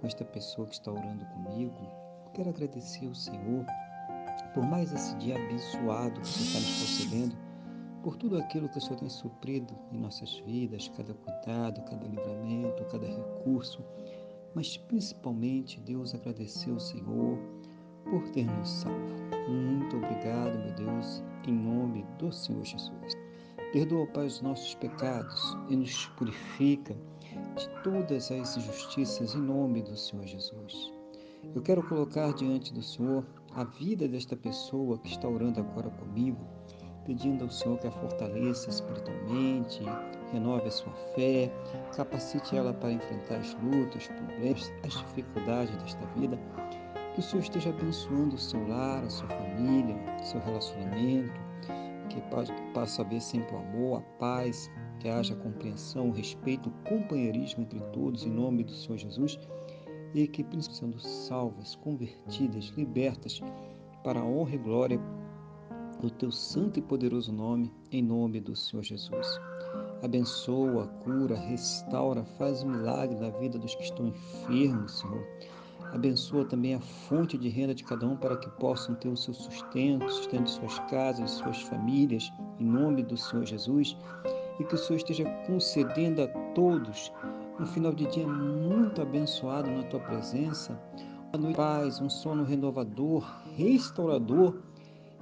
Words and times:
com 0.00 0.06
esta 0.06 0.24
pessoa 0.24 0.66
que 0.66 0.74
está 0.74 0.90
orando 0.90 1.24
comigo. 1.26 1.74
Quero 2.34 2.50
agradecer 2.50 3.06
ao 3.06 3.14
Senhor 3.14 3.64
por 4.54 4.64
mais 4.64 4.92
esse 4.92 5.14
dia 5.16 5.36
abençoado 5.36 6.20
que 6.20 6.28
você 6.28 6.42
está 6.42 6.58
nos 6.58 6.80
concedendo, 6.80 7.36
por 8.02 8.16
tudo 8.16 8.38
aquilo 8.38 8.68
que 8.68 8.78
o 8.78 8.80
Senhor 8.80 8.98
tem 8.98 9.08
suprido 9.08 9.74
em 9.92 9.98
nossas 9.98 10.38
vidas, 10.40 10.88
cada 10.96 11.14
cuidado, 11.14 11.82
cada 11.82 12.06
livramento, 12.06 12.84
cada 12.86 13.06
recurso, 13.06 13.84
mas 14.54 14.76
principalmente, 14.76 15.78
Deus, 15.80 16.14
agradecer 16.14 16.70
ao 16.70 16.80
Senhor 16.80 17.38
por 18.04 18.28
ter 18.30 18.46
nos 18.46 18.68
salvo. 18.68 18.98
Muito 19.48 19.96
obrigado, 19.96 20.58
meu 20.58 20.74
Deus, 20.74 21.22
em 21.46 21.52
nome 21.52 22.04
do 22.18 22.32
Senhor 22.32 22.64
Jesus. 22.64 23.14
Perdoa, 23.72 24.06
Pai, 24.08 24.26
os 24.26 24.40
nossos 24.40 24.74
pecados 24.74 25.56
e 25.68 25.76
nos 25.76 26.06
purifica 26.16 26.96
de 27.60 27.68
todas 27.82 28.30
as 28.30 28.56
injustiças 28.56 29.34
em 29.34 29.40
nome 29.40 29.82
do 29.82 29.94
Senhor 29.94 30.26
Jesus. 30.26 30.90
Eu 31.54 31.60
quero 31.60 31.82
colocar 31.82 32.32
diante 32.32 32.72
do 32.72 32.82
Senhor 32.82 33.26
a 33.54 33.64
vida 33.64 34.08
desta 34.08 34.34
pessoa 34.34 34.98
que 34.98 35.08
está 35.08 35.28
orando 35.28 35.60
agora 35.60 35.90
comigo, 35.90 36.38
pedindo 37.04 37.44
ao 37.44 37.50
Senhor 37.50 37.78
que 37.78 37.86
a 37.86 37.90
fortaleça 37.90 38.70
espiritualmente, 38.70 39.82
renove 40.32 40.68
a 40.68 40.70
sua 40.70 40.92
fé, 41.14 41.52
capacite 41.94 42.56
ela 42.56 42.72
para 42.72 42.92
enfrentar 42.92 43.36
as 43.36 43.54
lutas, 43.62 44.04
os 44.04 44.08
problemas, 44.08 44.72
as 44.86 44.92
dificuldades 44.94 45.76
desta 45.76 46.06
vida. 46.18 46.38
Que 47.12 47.20
o 47.20 47.22
Senhor 47.22 47.42
esteja 47.42 47.70
abençoando 47.70 48.36
o 48.36 48.38
seu 48.38 48.66
lar, 48.68 49.04
a 49.04 49.10
sua 49.10 49.28
família, 49.28 49.96
seu 50.22 50.40
relacionamento, 50.40 51.38
que 52.10 52.20
possa 52.74 53.02
haver 53.02 53.20
sempre 53.20 53.54
o 53.54 53.58
amor, 53.58 53.98
a 53.98 54.18
paz, 54.18 54.70
que 54.98 55.08
haja 55.08 55.34
compreensão, 55.36 56.10
respeito, 56.10 56.70
companheirismo 56.86 57.62
entre 57.62 57.80
todos, 57.92 58.26
em 58.26 58.30
nome 58.30 58.64
do 58.64 58.72
Senhor 58.72 58.98
Jesus, 58.98 59.38
e 60.12 60.26
que, 60.26 60.44
sendo 60.60 60.98
salvas, 60.98 61.76
convertidas, 61.76 62.66
libertas, 62.76 63.40
para 64.02 64.20
a 64.20 64.24
honra 64.24 64.54
e 64.54 64.58
glória 64.58 65.00
do 66.00 66.10
teu 66.10 66.32
santo 66.32 66.78
e 66.78 66.82
poderoso 66.82 67.32
nome, 67.32 67.72
em 67.92 68.02
nome 68.02 68.40
do 68.40 68.56
Senhor 68.56 68.82
Jesus. 68.82 69.26
Abençoa, 70.02 70.86
cura, 71.04 71.36
restaura, 71.36 72.24
faz 72.38 72.62
um 72.62 72.70
milagre 72.70 73.18
na 73.20 73.30
vida 73.30 73.58
dos 73.58 73.74
que 73.74 73.84
estão 73.84 74.08
enfermos, 74.08 74.98
Senhor. 74.98 75.26
Abençoa 75.92 76.44
também 76.44 76.74
a 76.74 76.80
fonte 76.80 77.36
de 77.36 77.48
renda 77.48 77.74
de 77.74 77.82
cada 77.82 78.06
um 78.06 78.16
para 78.16 78.36
que 78.36 78.48
possam 78.50 78.94
ter 78.94 79.08
o 79.08 79.16
seu 79.16 79.34
sustento, 79.34 80.08
sustento 80.08 80.44
de 80.44 80.50
suas 80.50 80.78
casas, 80.90 81.24
de 81.24 81.30
suas 81.30 81.62
famílias, 81.62 82.32
em 82.60 82.64
nome 82.64 83.02
do 83.02 83.16
Senhor 83.16 83.44
Jesus. 83.44 83.96
E 84.58 84.64
que 84.64 84.74
o 84.74 84.78
Senhor 84.78 84.98
esteja 84.98 85.24
concedendo 85.46 86.22
a 86.22 86.28
todos 86.54 87.12
um 87.58 87.66
final 87.66 87.92
de 87.92 88.06
dia 88.06 88.26
muito 88.26 89.02
abençoado 89.02 89.70
na 89.70 89.82
tua 89.84 90.00
presença, 90.00 90.80
uma 91.32 91.38
noite 91.38 91.50
de 91.50 91.56
paz, 91.56 92.00
um 92.00 92.08
sono 92.08 92.44
renovador, 92.44 93.24
restaurador 93.56 94.56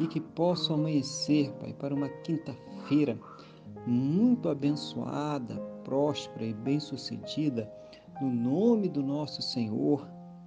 e 0.00 0.06
que 0.06 0.20
possa 0.20 0.74
amanhecer, 0.74 1.52
Pai, 1.60 1.72
para 1.72 1.94
uma 1.94 2.08
quinta-feira 2.08 3.18
muito 3.86 4.48
abençoada, 4.48 5.54
próspera 5.84 6.44
e 6.44 6.52
bem-sucedida, 6.52 7.70
no 8.20 8.30
nome 8.30 8.88
do 8.88 9.02
nosso 9.02 9.40
Senhor 9.40 10.06